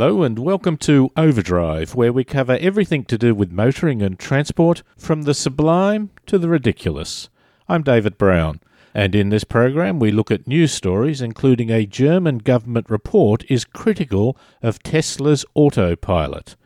[0.00, 4.82] Hello and welcome to Overdrive, where we cover everything to do with motoring and transport,
[4.96, 7.28] from the sublime to the ridiculous.
[7.68, 8.60] I'm David Brown,
[8.94, 13.66] and in this program we look at news stories, including a German government report is
[13.66, 16.56] critical of Tesla's autopilot.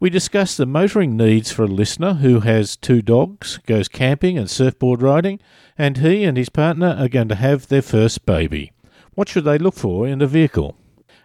[0.00, 4.50] We discuss the motoring needs for a listener who has two dogs, goes camping and
[4.50, 5.38] surfboard riding,
[5.78, 8.72] and he and his partner are going to have their first baby.
[9.14, 10.76] What should they look for in a vehicle?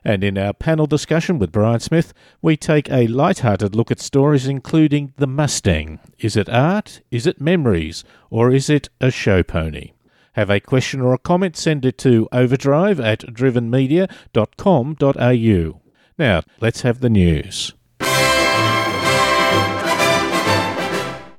[0.04, 4.48] And in our panel discussion with Brian Smith, we take a light-hearted look at stories
[4.48, 6.00] including the Mustang.
[6.20, 7.02] Is it art?
[7.12, 8.04] Is it memories?
[8.30, 9.92] Or is it a show pony?
[10.34, 15.82] Have a question or a comment, send it to overdrive at drivenmedia.com.au.
[16.20, 17.74] Now, let's have the news.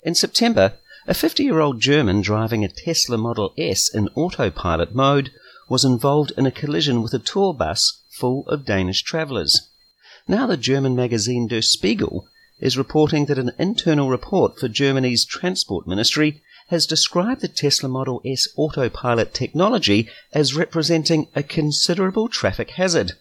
[0.03, 0.75] In September,
[1.06, 5.31] a 50 year old German driving a Tesla Model S in autopilot mode
[5.69, 9.69] was involved in a collision with a tour bus full of Danish travellers.
[10.27, 12.27] Now the German magazine Der Spiegel
[12.60, 18.20] is reporting that an internal report for Germany's transport ministry has described the Tesla Model
[18.27, 23.12] S autopilot technology as representing a considerable traffic hazard.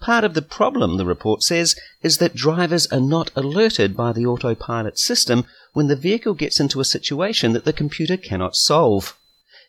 [0.00, 4.26] Part of the problem, the report says, is that drivers are not alerted by the
[4.26, 9.16] autopilot system when the vehicle gets into a situation that the computer cannot solve.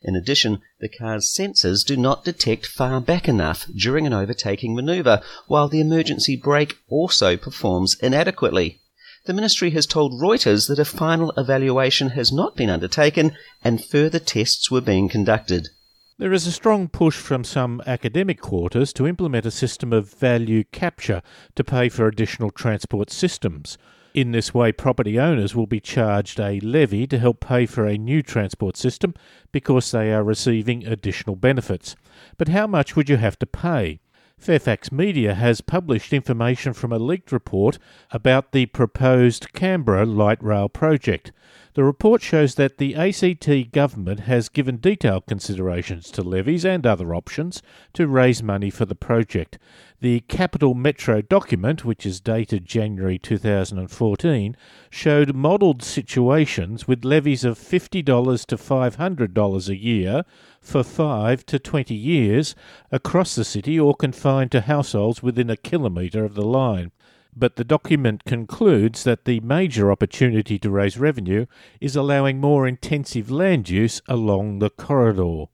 [0.04, 5.22] In addition, the car's sensors do not detect far back enough during an overtaking maneuver,
[5.48, 8.82] while the emergency brake also performs inadequately.
[9.26, 14.20] The ministry has told Reuters that a final evaluation has not been undertaken and further
[14.20, 15.70] tests were being conducted.
[16.18, 20.66] There is a strong push from some academic quarters to implement a system of value
[20.66, 21.22] capture
[21.56, 23.78] to pay for additional transport systems.
[24.14, 27.98] In this way, property owners will be charged a levy to help pay for a
[27.98, 29.16] new transport system
[29.52, 31.96] because they are receiving additional benefits.
[32.38, 34.02] But how much would you have to pay?
[34.38, 37.80] Fairfax Media has published information from a leaked report
[38.12, 41.32] about the proposed Canberra light rail project.
[41.76, 47.16] The report shows that the ACT government has given detailed considerations to levies and other
[47.16, 47.64] options
[47.94, 49.58] to raise money for the project.
[50.00, 54.56] The Capital Metro document, which is dated January 2014,
[54.92, 60.26] showed modelled situations with levies of $50 to $500 a year
[60.62, 62.54] for 5 to 20 years
[62.92, 66.92] across the city or confined to households within a kilometre of the line
[67.36, 71.46] but the document concludes that the major opportunity to raise revenue
[71.82, 75.46] is allowing more intensive land use along the corridor.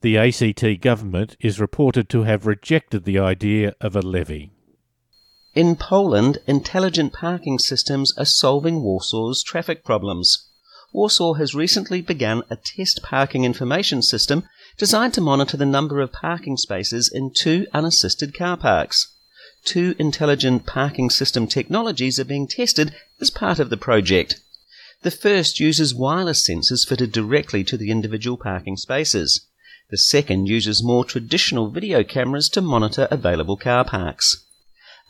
[0.00, 4.52] The ACT government is reported to have rejected the idea of a levy.
[5.54, 10.48] In Poland, intelligent parking systems are solving Warsaw's traffic problems.
[10.92, 14.44] Warsaw has recently begun a test parking information system
[14.78, 19.16] designed to monitor the number of parking spaces in two unassisted car parks
[19.64, 24.40] two intelligent parking system technologies are being tested as part of the project.
[25.02, 29.46] The first uses wireless sensors fitted directly to the individual parking spaces.
[29.90, 34.44] The second uses more traditional video cameras to monitor available car parks.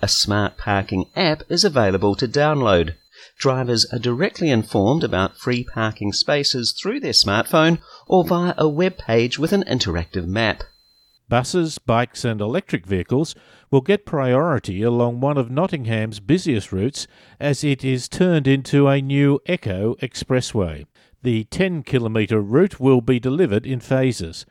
[0.00, 2.94] A smart parking app is available to download.
[3.36, 8.96] Drivers are directly informed about free parking spaces through their smartphone or via a web
[8.96, 10.62] page with an interactive map.
[11.28, 13.34] Buses, bikes, and electric vehicles
[13.70, 17.06] will get priority along one of Nottingham's busiest routes
[17.38, 20.86] as it is turned into a new Eco Expressway.
[21.22, 24.44] The 10 kilometre route will be delivered in phases.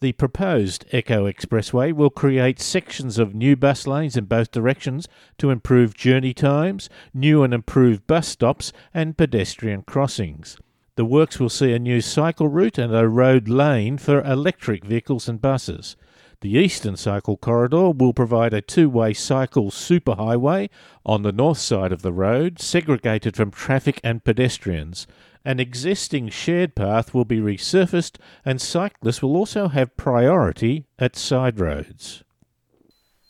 [0.00, 5.08] The proposed Eco Expressway will create sections of new bus lanes in both directions
[5.38, 10.58] to improve journey times, new and improved bus stops, and pedestrian crossings.
[10.96, 15.28] The works will see a new cycle route and a road lane for electric vehicles
[15.28, 15.96] and buses.
[16.42, 20.68] The Eastern Cycle Corridor will provide a two way cycle superhighway
[21.04, 25.06] on the north side of the road, segregated from traffic and pedestrians.
[25.46, 31.58] An existing shared path will be resurfaced, and cyclists will also have priority at side
[31.58, 32.22] roads.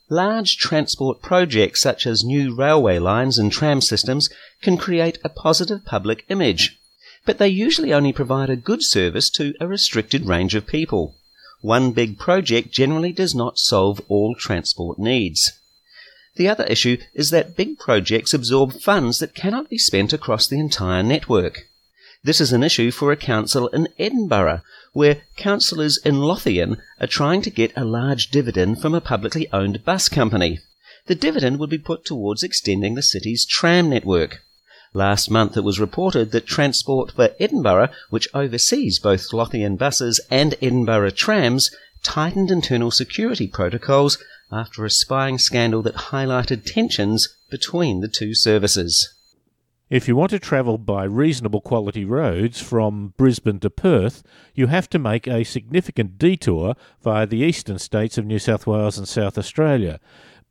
[0.08, 4.31] Large transport projects such as new railway lines and tram systems
[4.62, 6.81] can create a positive public image,
[7.25, 11.14] but they usually only provide a good service to a restricted range of people.
[11.66, 15.50] One big project generally does not solve all transport needs.
[16.36, 20.60] The other issue is that big projects absorb funds that cannot be spent across the
[20.60, 21.66] entire network.
[22.22, 24.60] This is an issue for a council in Edinburgh,
[24.92, 29.84] where councillors in Lothian are trying to get a large dividend from a publicly owned
[29.84, 30.60] bus company.
[31.06, 34.44] The dividend would be put towards extending the city's tram network.
[34.94, 40.54] Last month it was reported that Transport for Edinburgh, which oversees both Lothian buses and
[40.62, 41.70] Edinburgh trams,
[42.02, 44.18] tightened internal security protocols
[44.50, 49.12] after a spying scandal that highlighted tensions between the two services.
[49.88, 54.90] If you want to travel by reasonable quality roads from Brisbane to Perth, you have
[54.90, 59.38] to make a significant detour via the eastern states of New South Wales and South
[59.38, 60.00] Australia.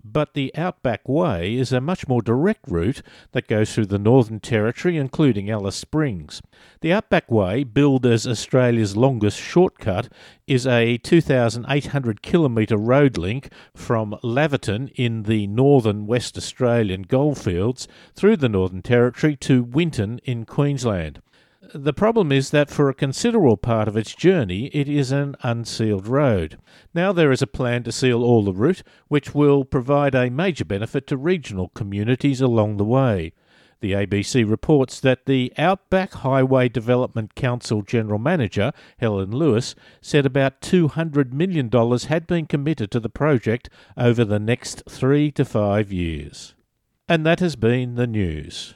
[0.08, 4.40] But the Outback Way is a much more direct route that goes through the Northern
[4.40, 6.44] Territory, including Alice Springs.
[6.82, 10.10] The Outback Way, billed as Australia's longest shortcut,
[10.46, 18.38] is a 2,800 kilometre road link from Laverton in the northern West Australian goldfields through
[18.38, 21.20] the Northern Territory to Winton in Queensland.
[21.74, 26.08] The problem is that for a considerable part of its journey, it is an unsealed
[26.08, 26.58] road.
[26.94, 30.66] Now there is a plan to seal all the route, which will provide a major
[30.66, 33.34] benefit to regional communities along the way.
[33.82, 40.62] The ABC reports that the Outback Highway Development Council General Manager, Helen Lewis, said about
[40.62, 41.70] $200 million
[42.08, 46.54] had been committed to the project over the next three to five years.
[47.08, 48.76] And that has been the news.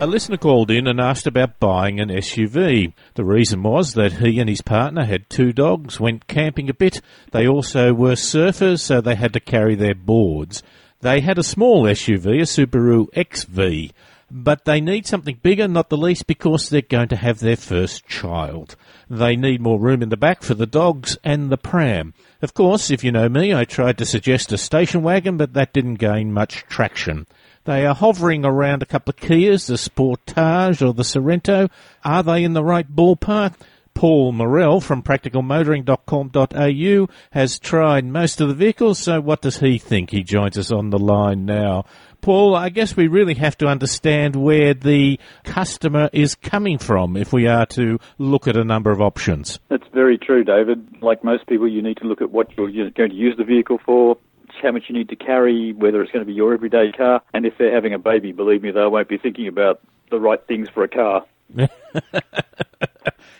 [0.00, 2.92] A listener called in and asked about buying an SUV.
[3.14, 7.00] The reason was that he and his partner had two dogs, went camping a bit.
[7.32, 10.62] They also were surfers, so they had to carry their boards.
[11.04, 13.92] They had a small SUV, a Subaru XV,
[14.30, 18.06] but they need something bigger, not the least because they're going to have their first
[18.06, 18.74] child.
[19.10, 22.14] They need more room in the back for the dogs and the pram.
[22.40, 25.74] Of course, if you know me, I tried to suggest a station wagon, but that
[25.74, 27.26] didn't gain much traction.
[27.64, 31.70] They are hovering around a couple of Kias, the Sportage or the Sorento.
[32.02, 33.52] Are they in the right ballpark?
[33.94, 40.10] Paul Morell from practicalmotoring.com.au has tried most of the vehicles, so what does he think?
[40.10, 41.86] He joins us on the line now.
[42.20, 47.32] Paul, I guess we really have to understand where the customer is coming from if
[47.32, 49.60] we are to look at a number of options.
[49.68, 51.02] That's very true, David.
[51.02, 53.78] Like most people, you need to look at what you're going to use the vehicle
[53.84, 54.16] for,
[54.62, 57.20] how much you need to carry, whether it's going to be your everyday car.
[57.34, 59.80] And if they're having a baby, believe me, they won't be thinking about
[60.10, 61.26] the right things for a car.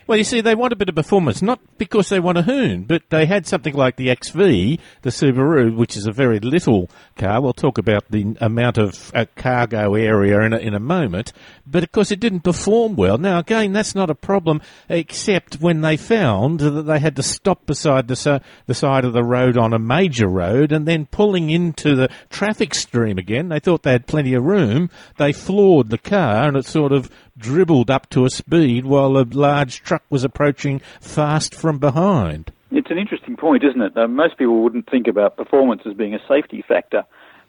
[0.07, 2.85] Well, you see, they want a bit of performance, not because they want a hoon,
[2.85, 4.37] but they had something like the XV,
[5.01, 7.41] the Subaru, which is a very little car.
[7.41, 11.33] We'll talk about the amount of uh, cargo area in a, in a moment.
[11.67, 13.17] But of course, it didn't perform well.
[13.17, 14.61] Now, again, that's not a problem,
[14.91, 19.25] except when they found that they had to stop beside the, the side of the
[19.25, 23.49] road on a major road and then pulling into the traffic stream again.
[23.49, 24.91] They thought they had plenty of room.
[25.17, 29.25] They floored the car and it sort of dribbled up to a speed while a
[29.31, 32.53] large truck was approaching fast from behind.
[32.71, 33.97] It's an interesting point, isn't it?
[33.97, 37.05] Uh, most people wouldn't think about performance as being a safety factor.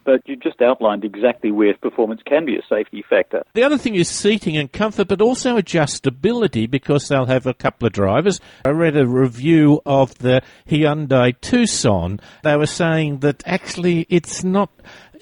[0.06, 3.42] But you just outlined exactly where performance can be a safety factor.
[3.56, 7.88] The other thing is seating and comfort, but also adjustability because they'll have a couple
[7.88, 8.40] of drivers.
[8.64, 12.20] I read a review of the Hyundai Tucson.
[12.44, 14.70] They were saying that actually it's not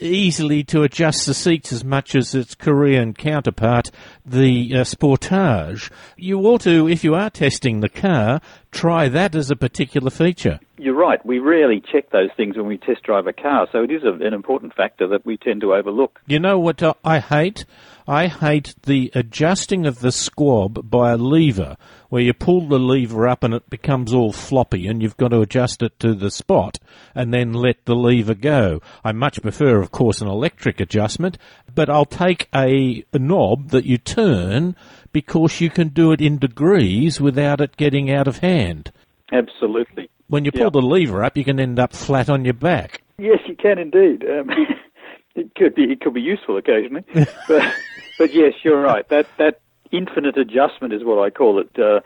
[0.03, 3.89] easily to adjust the seats as much as its Korean counterpart,
[4.25, 5.91] the uh, Sportage.
[6.17, 8.41] You ought to, if you are testing the car,
[8.71, 10.59] try that as a particular feature.
[10.77, 11.25] You're right.
[11.25, 14.13] We rarely check those things when we test drive a car, so it is a,
[14.25, 16.19] an important factor that we tend to overlook.
[16.27, 17.65] You know what I hate?
[18.07, 21.77] I hate the adjusting of the squab by a lever,
[22.13, 25.41] where you pull the lever up and it becomes all floppy and you've got to
[25.41, 26.77] adjust it to the spot
[27.15, 28.79] and then let the lever go.
[29.03, 31.39] I much prefer, of course, an electric adjustment,
[31.73, 34.75] but I'll take a, a knob that you turn
[35.11, 38.91] because you can do it in degrees without it getting out of hand.
[39.31, 40.07] Absolutely.
[40.27, 43.01] When you pull the lever up, you can end up flat on your back.
[43.17, 44.23] Yes, you can indeed.
[44.23, 44.51] Um,
[45.35, 47.05] it could be it could be useful occasionally,
[47.47, 47.73] but
[48.19, 49.09] but yes, you're right.
[49.09, 49.61] That that
[49.93, 51.69] infinite adjustment is what I call it.
[51.79, 52.01] Uh,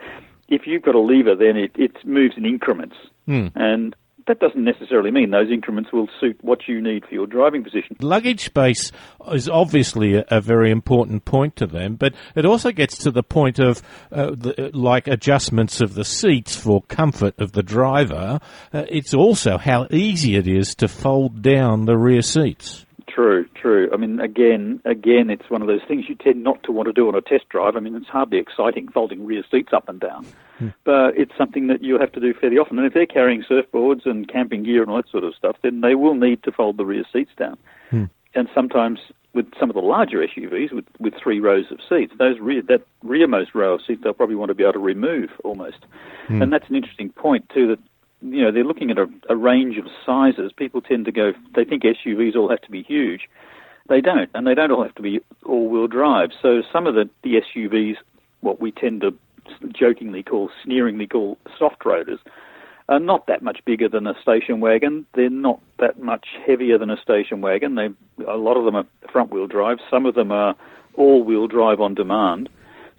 [0.50, 2.96] if you've got a lever, then it, it moves in increments,
[3.27, 3.51] mm.
[3.56, 3.96] and
[4.27, 7.96] that doesn't necessarily mean those increments will suit what you need for your driving position.
[8.01, 8.91] Luggage space
[9.32, 13.24] is obviously a, a very important point to them, but it also gets to the
[13.24, 18.39] point of uh, the, like adjustments of the seats for comfort of the driver.
[18.74, 22.86] Uh, it's also how easy it is to fold down the rear seats.
[23.07, 23.89] True, true.
[23.93, 26.93] I mean, again, again, it's one of those things you tend not to want to
[26.93, 27.77] do on a test drive.
[27.77, 30.25] I mean, it's hardly exciting folding rear seats up and down,
[30.57, 30.69] hmm.
[30.83, 32.77] but it's something that you'll have to do fairly often.
[32.77, 35.81] And if they're carrying surfboards and camping gear and all that sort of stuff, then
[35.81, 37.57] they will need to fold the rear seats down.
[37.89, 38.05] Hmm.
[38.35, 38.99] And sometimes
[39.33, 42.85] with some of the larger SUVs with, with three rows of seats, those rear that
[43.03, 45.85] rearmost row of seats they'll probably want to be able to remove almost.
[46.27, 46.41] Hmm.
[46.41, 47.79] And that's an interesting point too that
[48.21, 50.51] you know, they're looking at a, a range of sizes.
[50.55, 53.21] People tend to go, they think SUVs all have to be huge.
[53.89, 56.31] They don't, and they don't all have to be all-wheel drive.
[56.41, 57.95] So some of the, the SUVs
[58.41, 59.13] what we tend to
[59.74, 62.19] jokingly call, sneeringly call soft roaders,
[62.89, 65.05] are not that much bigger than a station wagon.
[65.13, 67.75] They're not that much heavier than a station wagon.
[67.75, 67.89] They,
[68.25, 69.77] a lot of them are front wheel drive.
[69.89, 70.55] Some of them are
[70.95, 72.50] all wheel drive on demand.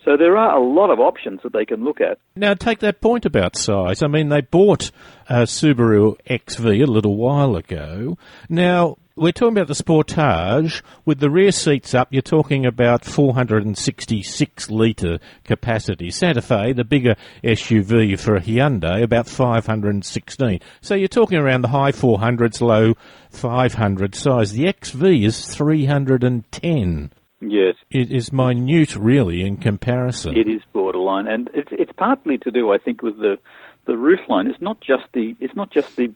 [0.04, 2.18] So there are a lot of options that they can look at.
[2.36, 4.02] Now, take that point about size.
[4.02, 4.90] I mean, they bought
[5.28, 8.16] a Subaru XV a little while ago.
[8.48, 10.82] Now, we're talking about the Sportage.
[11.04, 16.10] With the rear seats up, you're talking about 466 litre capacity.
[16.10, 20.60] Santa Fe, the bigger SUV for a Hyundai, about 516.
[20.80, 22.94] So you're talking around the high 400s, low
[23.30, 24.52] 500 size.
[24.52, 27.10] The XV is 310.
[27.40, 27.76] Yes.
[27.90, 30.36] It is minute, really, in comparison.
[30.36, 33.38] It is borderline, and it's it's partly to do, I think, with the
[33.86, 34.48] the roofline.
[34.48, 36.12] It's not just the it's not just the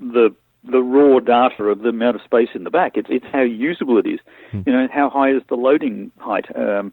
[0.00, 2.96] the the raw data of the amount of space in the back.
[2.96, 4.20] It's it's how usable it is.
[4.50, 4.62] Hmm.
[4.66, 6.46] You know, how high is the loading height?
[6.56, 6.92] Um,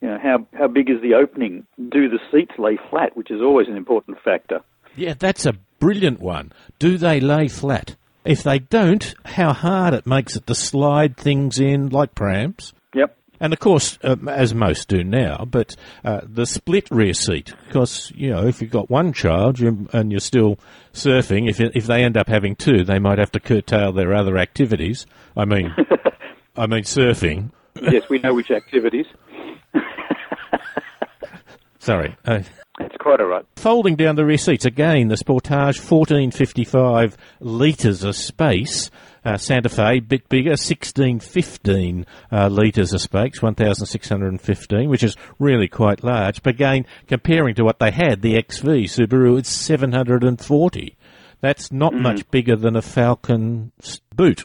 [0.00, 1.66] you know, how how big is the opening?
[1.76, 4.60] Do the seats lay flat, which is always an important factor.
[4.94, 6.52] Yeah, that's a brilliant one.
[6.78, 7.96] Do they lay flat?
[8.24, 12.72] If they don't, how hard it makes it to slide things in like prams.
[13.40, 18.12] And of course, um, as most do now, but uh, the split rear seat, because
[18.14, 20.58] you know if you've got one child you're, and you're still
[20.92, 24.38] surfing, if if they end up having two, they might have to curtail their other
[24.38, 25.06] activities.
[25.36, 25.74] I mean,
[26.56, 27.50] I mean surfing.
[27.82, 29.06] Yes, we know which activities.
[31.78, 32.16] Sorry.
[32.24, 32.40] Uh,
[32.78, 33.44] that's quite all right.
[33.56, 38.90] Folding down the rear seats again, the Sportage 1455 litres of space.
[39.26, 46.04] Uh, Santa Fe, bit bigger, 1615 uh, litres of space, 1,615, which is really quite
[46.04, 46.44] large.
[46.44, 50.96] But again, comparing to what they had, the XV Subaru, it's 740.
[51.40, 52.02] That's not mm.
[52.02, 53.72] much bigger than a Falcon
[54.14, 54.44] boot.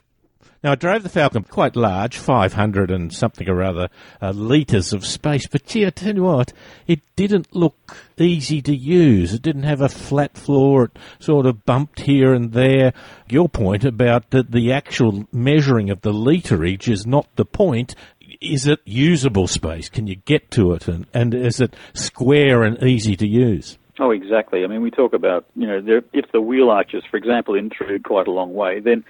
[0.63, 3.89] Now, I drove the Falcon quite large, 500 and something or other
[4.22, 6.53] uh, litres of space, but gee, I tell you what,
[6.86, 9.34] it didn't look easy to use.
[9.34, 10.86] It didn't have a flat floor.
[10.86, 12.94] It sort of bumped here and there.
[13.27, 17.96] Your point about the, the actual measuring of the literage is not the point.
[18.39, 19.89] Is it usable space?
[19.89, 20.88] Can you get to it?
[20.88, 23.80] And, and is it square and easy to use?
[24.00, 24.63] Oh, exactly.
[24.63, 28.03] I mean, we talk about, you know, there, if the wheel arches, for example, intrude
[28.03, 29.03] quite a long way, then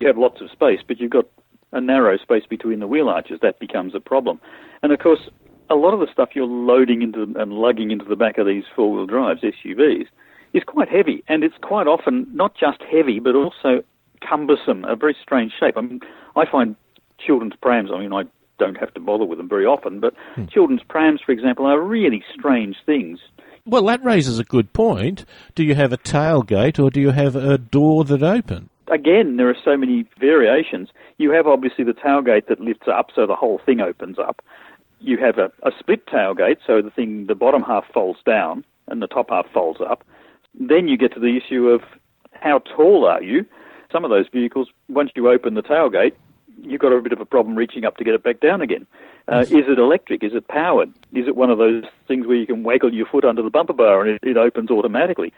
[0.00, 1.26] you have lots of space, but you've got
[1.72, 3.38] a narrow space between the wheel arches.
[3.42, 4.40] That becomes a problem.
[4.82, 5.28] And of course,
[5.68, 8.64] a lot of the stuff you're loading into and lugging into the back of these
[8.74, 10.06] four-wheel drives, SUVs,
[10.52, 13.84] is quite heavy, and it's quite often not just heavy, but also
[14.26, 15.76] cumbersome, a very strange shape.
[15.76, 16.00] I mean,
[16.34, 16.74] I find
[17.24, 17.90] children's prams.
[17.94, 18.24] I mean, I
[18.58, 20.46] don't have to bother with them very often, but hmm.
[20.46, 23.20] children's prams, for example, are really strange things.
[23.64, 25.24] Well, that raises a good point.
[25.54, 28.69] Do you have a tailgate or do you have a door that opens?
[28.90, 30.90] Again, there are so many variations.
[31.18, 34.42] You have obviously the tailgate that lifts up so the whole thing opens up.
[35.00, 39.00] You have a, a split tailgate, so the thing, the bottom half folds down and
[39.00, 40.04] the top half folds up.
[40.58, 41.82] Then you get to the issue of
[42.32, 43.46] how tall are you?
[43.92, 46.12] Some of those vehicles, once you open the tailgate,
[46.62, 48.86] you've got a bit of a problem reaching up to get it back down again.
[49.28, 50.24] Uh, is it electric?
[50.24, 50.88] Is it powered?
[51.12, 53.72] Is it one of those things where you can waggle your foot under the bumper
[53.72, 55.32] bar and it, it opens automatically?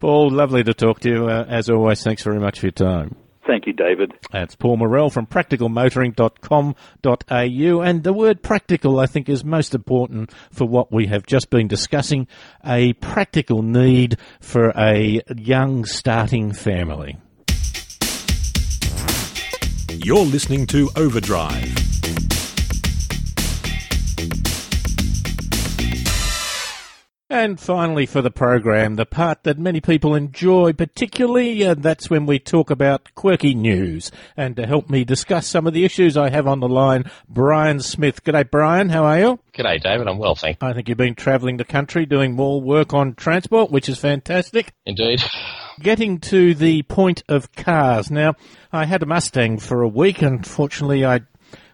[0.00, 1.28] Paul, lovely to talk to you.
[1.28, 3.16] Uh, as always, thanks very much for your time.
[3.48, 4.12] Thank you, David.
[4.30, 7.80] That's Paul Morrell from practicalmotoring.com.au.
[7.80, 11.66] And the word practical, I think, is most important for what we have just been
[11.66, 12.28] discussing
[12.62, 17.16] a practical need for a young starting family.
[20.04, 21.77] You're listening to Overdrive.
[27.30, 32.24] And finally, for the program, the part that many people enjoy, particularly, and that's when
[32.24, 34.10] we talk about quirky news.
[34.34, 37.80] And to help me discuss some of the issues, I have on the line Brian
[37.80, 38.24] Smith.
[38.24, 38.88] G'day, Brian.
[38.88, 39.40] How are you?
[39.52, 40.08] G'day, David.
[40.08, 40.68] I'm well, thank you.
[40.68, 44.72] I think you've been travelling the country doing more work on transport, which is fantastic.
[44.86, 45.22] Indeed.
[45.80, 48.10] Getting to the point of cars.
[48.10, 48.36] Now,
[48.72, 50.22] I had a Mustang for a week.
[50.22, 51.20] Unfortunately, I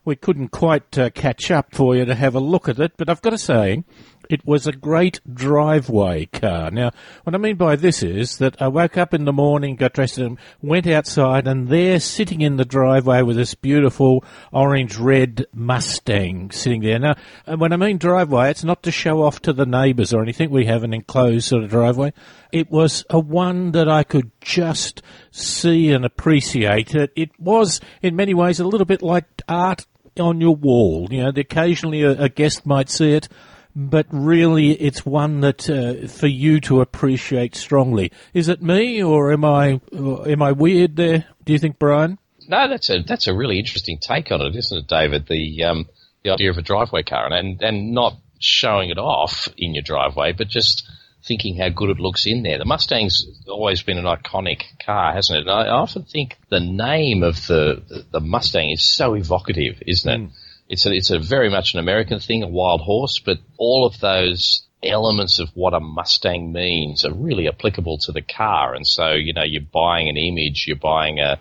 [0.04, 3.08] we couldn't quite uh, catch up for you to have a look at it, but
[3.08, 3.84] I've got to say,
[4.30, 6.70] it was a great driveway car.
[6.70, 6.90] Now,
[7.24, 10.18] what I mean by this is that I woke up in the morning, got dressed,
[10.18, 16.82] and went outside, and there, sitting in the driveway, was this beautiful orange-red Mustang sitting
[16.82, 16.98] there.
[16.98, 17.14] Now,
[17.46, 20.50] when I mean driveway, it's not to show off to the neighbours or anything.
[20.50, 22.12] We have an enclosed sort of driveway.
[22.52, 26.94] It was a one that I could just see and appreciate.
[26.94, 29.86] It, it was, in many ways, a little bit like art
[30.18, 31.08] on your wall.
[31.10, 33.28] You know, occasionally a, a guest might see it
[33.76, 38.12] but really it's one that uh, for you to appreciate strongly.
[38.32, 41.26] Is it me, or am I am I weird there?
[41.44, 42.18] Do you think, Brian?
[42.48, 45.26] No, that's a that's a really interesting take on it, isn't it, David?
[45.26, 45.86] The um,
[46.22, 50.32] the idea of a driveway car, and and not showing it off in your driveway,
[50.32, 50.88] but just
[51.26, 52.58] thinking how good it looks in there.
[52.58, 55.42] The Mustang's always been an iconic car, hasn't it?
[55.42, 60.20] And I often think the name of the the Mustang is so evocative, isn't it?
[60.20, 60.30] Mm.
[60.68, 64.00] It's a, it's a very much an American thing, a wild horse, but all of
[64.00, 68.74] those elements of what a Mustang means are really applicable to the car.
[68.74, 71.38] And so, you know, you're buying an image, you're buying a,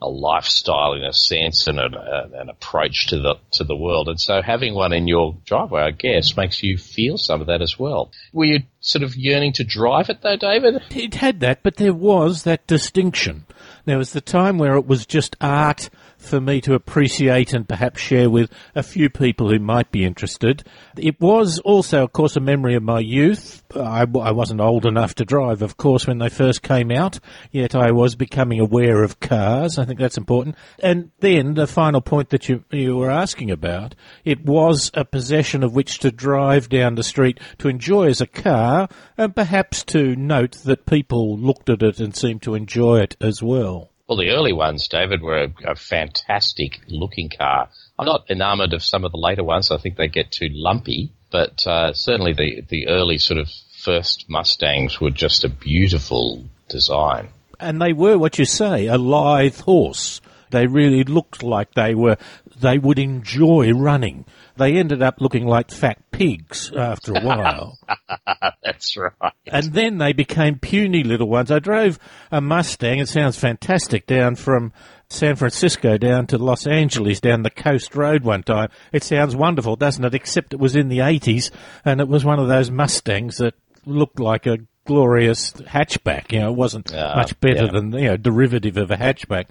[0.00, 4.08] a lifestyle in a sense and an, an approach to the to the world.
[4.08, 7.62] And so having one in your driveway, I guess, makes you feel some of that
[7.62, 8.12] as well.
[8.32, 10.82] Were you sort of yearning to drive it though, David?
[10.90, 13.46] It had that, but there was that distinction.
[13.86, 15.90] There was the time where it was just art
[16.24, 20.64] for me to appreciate and perhaps share with a few people who might be interested.
[20.96, 23.62] It was also, of course, a memory of my youth.
[23.74, 27.74] I, I, wasn't old enough to drive, of course, when they first came out, yet
[27.74, 29.78] I was becoming aware of cars.
[29.78, 30.56] I think that's important.
[30.82, 35.62] And then the final point that you, you were asking about, it was a possession
[35.62, 40.16] of which to drive down the street to enjoy as a car and perhaps to
[40.16, 43.90] note that people looked at it and seemed to enjoy it as well.
[44.06, 47.70] Well, the early ones, David, were a, a fantastic looking car.
[47.98, 49.70] I'm not enamored of some of the later ones.
[49.70, 54.26] I think they get too lumpy, but uh, certainly the, the early sort of first
[54.28, 57.28] Mustangs were just a beautiful design.
[57.58, 60.20] And they were what you say, a lithe horse.
[60.50, 62.18] They really looked like they were,
[62.60, 64.26] they would enjoy running.
[64.56, 67.78] They ended up looking like fat pigs after a while.
[68.62, 69.32] That's right.
[69.46, 71.50] And then they became puny little ones.
[71.50, 71.98] I drove
[72.30, 74.72] a Mustang, it sounds fantastic, down from
[75.08, 78.68] San Francisco down to Los Angeles down the coast road one time.
[78.92, 80.14] It sounds wonderful, doesn't it?
[80.14, 81.50] Except it was in the 80s
[81.84, 83.54] and it was one of those Mustangs that
[83.86, 86.32] looked like a glorious hatchback.
[86.32, 87.70] You know, it wasn't uh, much better yeah.
[87.70, 89.46] than, you know, derivative of a hatchback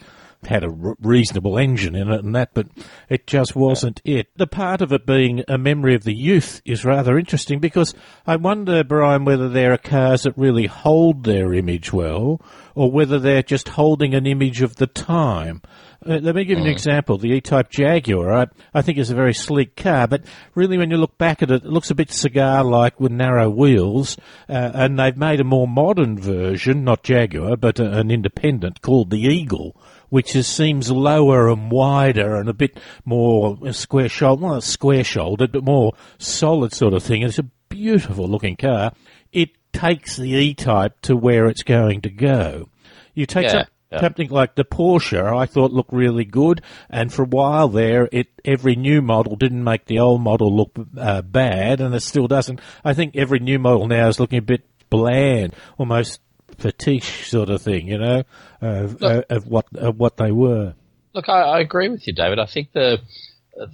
[0.45, 2.67] had a reasonable engine in it and that, but
[3.09, 4.27] it just wasn't it.
[4.35, 7.93] The part of it being a memory of the youth is rather interesting because
[8.25, 12.41] I wonder, Brian, whether there are cars that really hold their image well
[12.75, 15.61] or whether they're just holding an image of the time.
[16.05, 16.73] Uh, let me give you an mm.
[16.73, 17.17] example.
[17.17, 20.97] The E-Type Jaguar, I, I, think is a very sleek car, but really when you
[20.97, 24.17] look back at it, it looks a bit cigar-like with narrow wheels,
[24.49, 29.11] uh, and they've made a more modern version, not Jaguar, but a, an independent called
[29.11, 29.77] the Eagle,
[30.13, 35.51] which is, seems lower and wider and a bit more square shouldered, not square shouldered,
[35.51, 37.23] but more solid sort of thing.
[37.23, 38.93] It's a beautiful looking car.
[39.31, 42.69] It takes the E-Type to where it's going to go.
[43.15, 43.65] You take yeah.
[43.91, 44.01] Yeah.
[44.01, 48.27] Something like the Porsche, I thought looked really good, and for a while there, it
[48.45, 52.59] every new model didn't make the old model look uh, bad, and it still doesn't.
[52.83, 56.19] I think every new model now is looking a bit bland, almost
[56.57, 58.23] fetish sort of thing, you know,
[58.61, 60.73] of, look, of what of what they were.
[61.13, 62.39] Look, I, I, agree with you, David.
[62.39, 62.99] I think the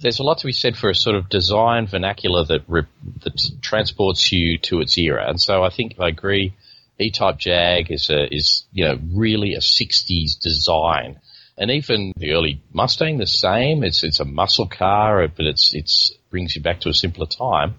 [0.00, 2.82] there's a lot to be said for a sort of design vernacular that re,
[3.22, 6.54] that transports you to its era, and so I think I agree.
[6.98, 11.18] E-Type Jag is a is you know really a '60s design,
[11.56, 13.84] and even the early Mustang the same.
[13.84, 17.76] It's it's a muscle car, but it's it's brings you back to a simpler time.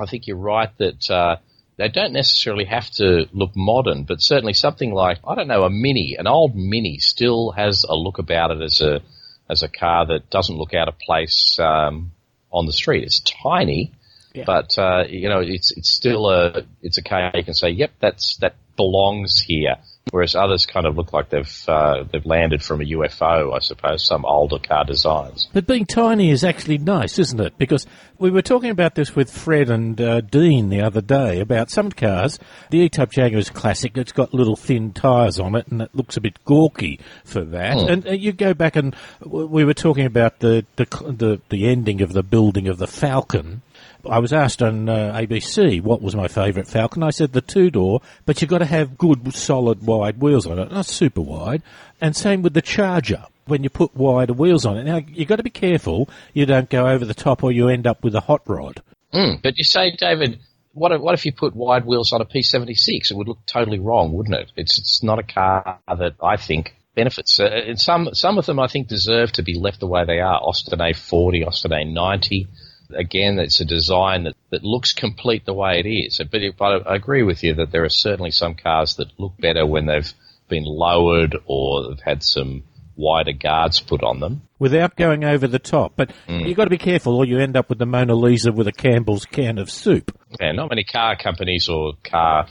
[0.00, 1.08] I think you're right that.
[1.08, 1.36] Uh,
[1.78, 5.70] they don't necessarily have to look modern, but certainly something like, I don't know, a
[5.70, 9.00] Mini, an old Mini still has a look about it as a,
[9.48, 12.10] as a car that doesn't look out of place, um,
[12.50, 13.04] on the street.
[13.04, 13.92] It's tiny,
[14.34, 14.42] yeah.
[14.44, 17.92] but, uh, you know, it's, it's still a, it's a car you can say, yep,
[18.00, 19.76] that's, that belongs here
[20.10, 24.06] whereas others kind of look like they've uh, they've landed from a UFO, I suppose,
[24.06, 25.48] some older car designs.
[25.52, 27.58] But being tiny is actually nice, isn't it?
[27.58, 27.86] Because
[28.18, 31.90] we were talking about this with Fred and uh, Dean the other day about some
[31.90, 32.38] cars.
[32.70, 36.16] The E-Type Jaguar is classic; it's got little thin tyres on it, and it looks
[36.16, 37.76] a bit gawky for that.
[37.76, 37.90] Mm.
[37.90, 38.94] And uh, you go back and
[39.24, 43.62] we were talking about the, the the the ending of the building of the Falcon
[44.06, 47.02] I was asked on uh, ABC what was my favourite Falcon.
[47.02, 50.58] I said the two door, but you've got to have good, solid, wide wheels on
[50.58, 51.62] it, not super wide.
[52.00, 53.24] And same with the Charger.
[53.46, 56.68] When you put wider wheels on it, now you've got to be careful you don't
[56.68, 58.82] go over the top, or you end up with a hot rod.
[59.14, 60.38] Mm, but you say, David,
[60.74, 63.10] what if, what if you put wide wheels on a P76?
[63.10, 64.52] It would look totally wrong, wouldn't it?
[64.54, 67.40] It's it's not a car that I think benefits.
[67.40, 70.20] Uh, and some some of them I think deserve to be left the way they
[70.20, 70.40] are.
[70.42, 72.48] Austin A40, Austin A90
[72.94, 76.20] again, it's a design that, that looks complete the way it is.
[76.30, 79.34] But, it, but I agree with you that there are certainly some cars that look
[79.38, 80.12] better when they've
[80.48, 82.64] been lowered or have had some
[82.96, 84.42] wider guards put on them.
[84.58, 85.92] Without going over the top.
[85.96, 86.46] But mm.
[86.46, 88.72] you've got to be careful or you end up with the Mona Lisa with a
[88.72, 90.18] Campbell's can of soup.
[90.40, 92.48] Yeah, not many car companies or car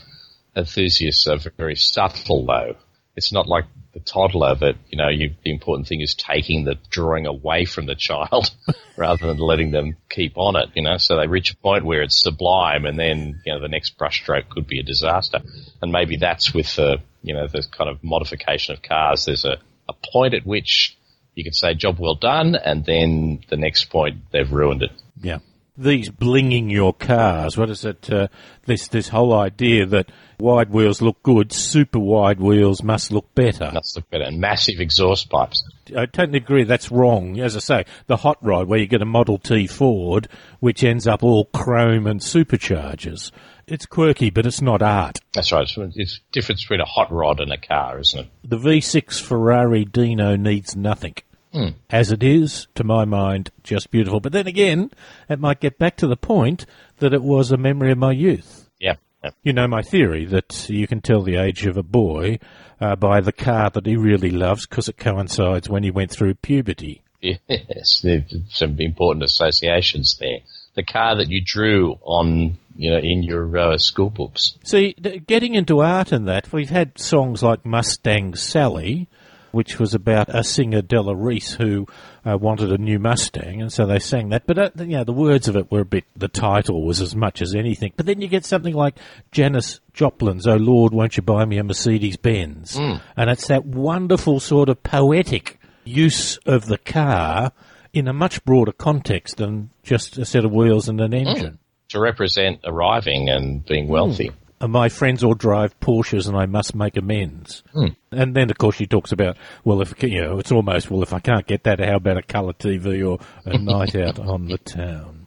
[0.56, 2.76] enthusiasts are very subtle though.
[3.14, 3.64] It's not like
[3.98, 7.86] the toddler that, you know, you, the important thing is taking the drawing away from
[7.86, 8.50] the child
[8.96, 12.02] rather than letting them keep on it, you know, so they reach a point where
[12.02, 15.40] it's sublime and then, you know, the next brushstroke could be a disaster.
[15.82, 19.24] And maybe that's with the, you know, the kind of modification of cars.
[19.24, 19.58] There's a,
[19.88, 20.96] a point at which
[21.34, 24.92] you could say job well done and then the next point they've ruined it.
[25.20, 25.38] Yeah.
[25.78, 28.12] These blinging your cars, what is it?
[28.12, 28.26] Uh,
[28.66, 30.10] this, this whole idea that
[30.40, 33.70] wide wheels look good, super wide wheels must look better.
[33.72, 34.24] Must look better.
[34.24, 35.62] And massive exhaust pipes.
[35.96, 36.64] I totally agree.
[36.64, 37.38] That's wrong.
[37.38, 41.06] As I say, the hot rod where you get a Model T Ford, which ends
[41.06, 43.30] up all chrome and superchargers.
[43.68, 45.18] It's quirky, but it's not art.
[45.32, 45.62] That's right.
[45.62, 48.30] It's, it's difference between a hot rod and a car, isn't it?
[48.42, 51.14] The V6 Ferrari Dino needs nothing.
[51.52, 51.68] Hmm.
[51.90, 54.20] As it is, to my mind, just beautiful.
[54.20, 54.90] But then again,
[55.28, 56.66] it might get back to the point
[56.98, 58.68] that it was a memory of my youth.
[58.78, 58.96] Yeah.
[59.24, 59.30] yeah.
[59.42, 62.38] You know my theory that you can tell the age of a boy
[62.80, 66.34] uh, by the car that he really loves because it coincides when he went through
[66.34, 67.02] puberty.
[67.20, 70.38] Yes, there's some important associations there.
[70.74, 74.56] The car that you drew on, you know, in your uh, school books.
[74.62, 79.08] See, getting into art and that, we've had songs like Mustang Sally,
[79.52, 81.86] which was about a singer Della Reese who
[82.24, 84.46] uh, wanted a new Mustang, and so they sang that.
[84.46, 86.04] But uh, you know, the words of it were a bit.
[86.16, 87.92] The title was as much as anything.
[87.96, 88.96] But then you get something like
[89.32, 92.76] Janis Joplin's "Oh Lord, won't you buy me a Mercedes Benz?"
[93.16, 97.52] and it's that wonderful sort of poetic use of the car
[97.92, 101.58] in a much broader context than just a set of wheels and an engine.
[101.90, 104.28] To represent arriving and being wealthy.
[104.28, 107.62] and Uh, my friends all drive Porsches and I must make amends.
[107.72, 107.88] Hmm.
[108.10, 111.12] And then, of course, she talks about, well, if, you know, it's almost, well, if
[111.12, 114.58] I can't get that, how about a colour TV or a night out on the
[114.58, 115.26] town?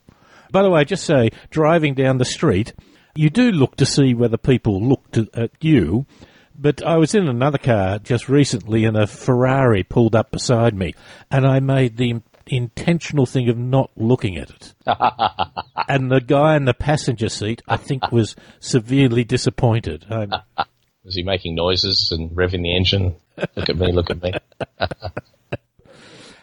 [0.51, 2.73] By the way, just say, driving down the street,
[3.15, 6.05] you do look to see whether people look to, at you.
[6.53, 10.93] But I was in another car just recently and a Ferrari pulled up beside me
[11.31, 14.73] and I made the intentional thing of not looking at it.
[15.87, 20.05] and the guy in the passenger seat, I think, was severely disappointed.
[20.09, 20.33] Um,
[21.03, 23.15] Was he making noises and revving the engine?
[23.55, 24.33] Look at me, look at me.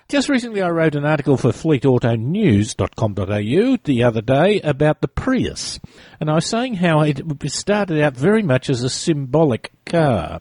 [0.09, 5.79] Just recently, I wrote an article for fleetautonews.com.au the other day about the Prius.
[6.19, 7.21] And I was saying how it
[7.53, 10.41] started out very much as a symbolic car.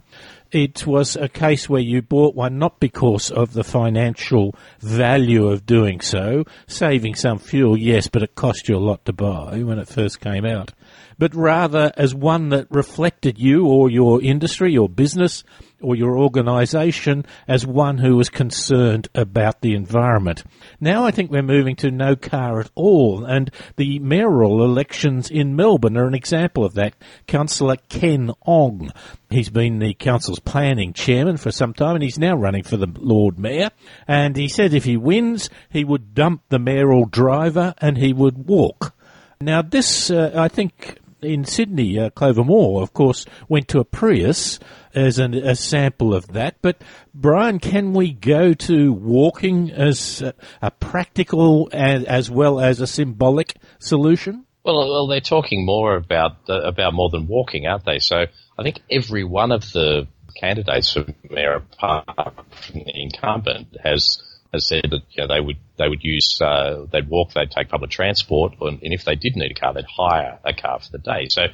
[0.52, 5.66] It was a case where you bought one not because of the financial value of
[5.66, 9.78] doing so, saving some fuel, yes, but it cost you a lot to buy when
[9.78, 10.72] it first came out,
[11.18, 15.44] but rather as one that reflected you or your industry or business
[15.82, 20.44] or your organisation as one who is concerned about the environment.
[20.80, 25.56] Now I think we're moving to no car at all, and the mayoral elections in
[25.56, 26.96] Melbourne are an example of that.
[27.28, 28.92] Councillor Ken Ong,
[29.30, 32.92] he's been the council's planning chairman for some time, and he's now running for the
[32.98, 33.70] Lord Mayor.
[34.08, 38.48] And he said if he wins, he would dump the mayoral driver and he would
[38.48, 38.94] walk.
[39.40, 43.86] Now this, uh, I think, in Sydney, uh, Clover Moore, of course, went to a
[43.86, 44.60] Prius
[44.94, 46.56] as an, a sample of that.
[46.62, 46.82] But
[47.14, 52.88] Brian, can we go to walking as a, a practical as, as well as a
[52.88, 54.46] symbolic solution?
[54.64, 58.00] Well, well, they're talking more about the, about more than walking, aren't they?
[58.00, 58.26] So
[58.58, 60.08] I think every one of the
[60.40, 62.06] candidates for mayor, apart
[62.52, 64.22] from the incumbent, has
[64.54, 67.70] has said that you know, they would they would use uh, they'd walk, they'd take
[67.70, 70.92] public transport, and, and if they did need a car, they'd hire a car for
[70.92, 71.28] the day.
[71.30, 71.48] So,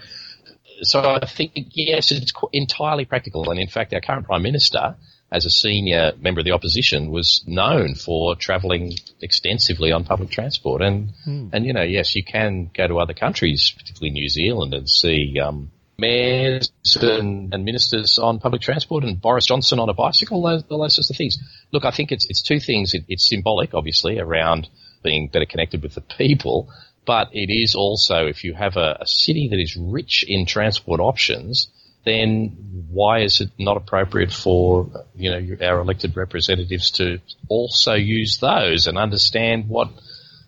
[0.81, 4.95] so I think yes, it's entirely practical, and in fact, our current prime minister.
[5.31, 10.83] As a senior member of the opposition, was known for travelling extensively on public transport,
[10.83, 14.87] and and you know, yes, you can go to other countries, particularly New Zealand, and
[14.87, 20.41] see um, mayors and, and ministers on public transport and Boris Johnson on a bicycle,
[20.41, 21.37] those, all those sorts of things.
[21.71, 22.93] Look, I think it's, it's two things.
[22.93, 24.67] It, it's symbolic, obviously, around
[25.03, 26.69] being better connected with the people,
[27.05, 30.99] but it is also, if you have a, a city that is rich in transport
[30.99, 31.67] options,
[32.05, 38.39] then why is it not appropriate for, you know, our elected representatives to also use
[38.39, 39.89] those and understand what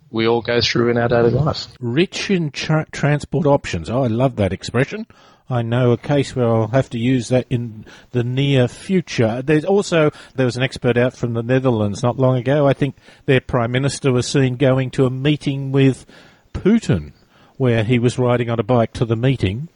[0.09, 1.67] we all go through in our daily life?
[1.79, 3.89] Rich in tra- transport options.
[3.89, 5.05] Oh, I love that expression.
[5.49, 9.43] I know a case where I'll have to use that in the near future.
[9.43, 12.67] There's also, there was an expert out from the Netherlands not long ago.
[12.67, 16.07] I think their Prime Minister was seen going to a meeting with
[16.53, 17.13] Putin,
[17.57, 19.67] where he was riding on a bike to the meeting,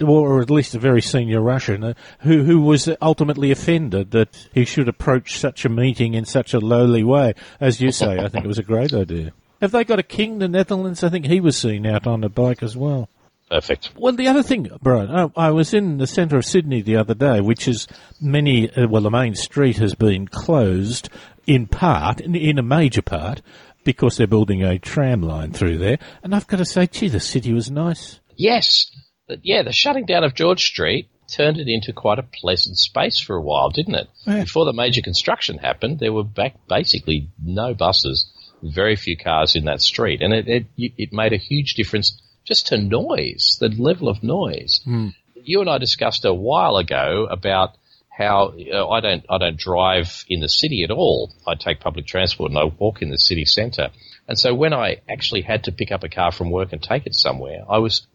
[0.00, 4.64] or at least a very senior Russian, uh, who, who was ultimately offended that he
[4.64, 7.34] should approach such a meeting in such a lowly way.
[7.60, 9.32] As you say, I think it was a great idea.
[9.60, 11.02] Have they got a king, the Netherlands?
[11.02, 13.08] I think he was seen out on a bike as well.
[13.50, 13.90] Perfect.
[13.96, 17.14] Well, the other thing, Brian, I, I was in the centre of Sydney the other
[17.14, 17.88] day, which is
[18.20, 21.08] many, uh, well, the main street has been closed
[21.46, 23.40] in part, in, in a major part,
[23.84, 25.98] because they're building a tram line through there.
[26.22, 28.20] And I've got to say, gee, the city was nice.
[28.36, 28.90] Yes.
[29.26, 33.20] But yeah, the shutting down of George Street turned it into quite a pleasant space
[33.20, 34.08] for a while, didn't it?
[34.26, 34.44] Yeah.
[34.44, 38.30] Before the major construction happened, there were back basically no buses,
[38.62, 42.68] very few cars in that street, and it it, it made a huge difference just
[42.68, 44.80] to noise, the level of noise.
[44.84, 45.08] Hmm.
[45.34, 47.76] You and I discussed a while ago about
[48.10, 51.32] how you know, I don't I don't drive in the city at all.
[51.46, 53.90] I take public transport and I walk in the city centre.
[54.26, 57.06] And so when I actually had to pick up a car from work and take
[57.06, 58.06] it somewhere, I was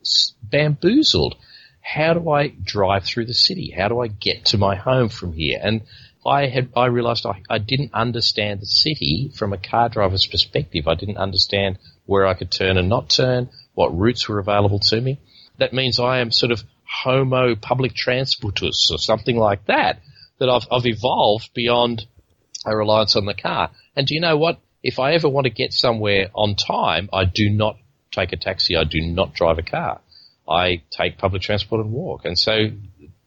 [0.44, 1.36] bamboozled.
[1.82, 3.74] How do I drive through the city?
[3.76, 5.60] How do I get to my home from here?
[5.62, 5.82] And
[6.26, 10.88] I had I realised I, I didn't understand the city from a car driver's perspective.
[10.88, 15.00] I didn't understand where I could turn and not turn, what routes were available to
[15.00, 15.20] me.
[15.60, 20.00] That means I am sort of homo public transportus or something like that.
[20.40, 22.06] That I've I've evolved beyond
[22.66, 23.72] a reliance on the car.
[23.96, 24.60] And do you know what?
[24.82, 27.78] If I ever want to get somewhere on time, I do not
[28.12, 28.76] take a taxi.
[28.76, 30.02] I do not drive a car.
[30.48, 32.26] I take public transport and walk.
[32.26, 32.70] And so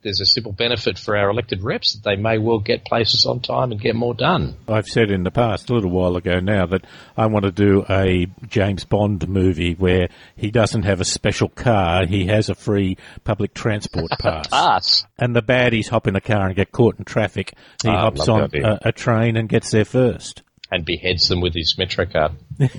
[0.06, 3.40] there's a simple benefit for our elected reps that they may well get places on
[3.40, 4.56] time and get more done.
[4.68, 6.84] I've said in the past, a little while ago now, that
[7.16, 12.06] I want to do a James Bond movie where he doesn't have a special car,
[12.06, 14.46] he has a free public transport pass.
[14.46, 15.06] Pass.
[15.18, 17.54] And the baddies hop in a car and get caught in traffic.
[17.82, 20.42] He Ah, hops on a, a train and gets there first.
[20.70, 22.32] And beheads them with his Metro card.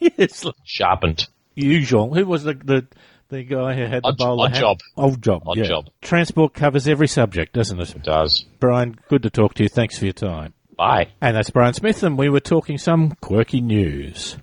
[0.00, 1.28] yes, Sharpened.
[1.54, 2.14] usual.
[2.14, 2.86] Who was the, the
[3.32, 4.60] the guy who had the Odd- bowler Odd hat?
[4.60, 4.78] Job.
[4.96, 5.42] Old job.
[5.46, 5.64] Odd yeah.
[5.64, 5.88] Job.
[6.02, 7.96] Transport covers every subject, doesn't it?
[7.96, 8.02] it?
[8.04, 8.44] Does.
[8.60, 9.68] Brian, good to talk to you.
[9.68, 10.54] Thanks for your time.
[10.76, 11.08] Bye.
[11.20, 14.36] And that's Brian Smith, and we were talking some quirky news.